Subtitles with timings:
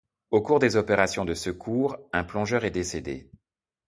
[0.31, 3.29] Au cours des opérations de secours, un plongeur est décédé.